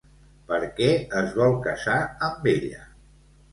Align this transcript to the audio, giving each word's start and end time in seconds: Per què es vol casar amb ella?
Per 0.51 0.59
què 0.79 0.87
es 1.19 1.37
vol 1.41 1.53
casar 1.67 1.99
amb 2.31 2.51
ella? 2.57 2.83